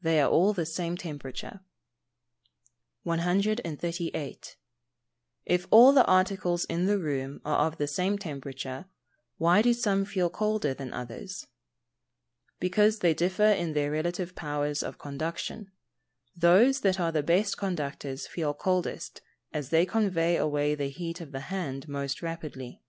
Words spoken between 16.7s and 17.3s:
that are the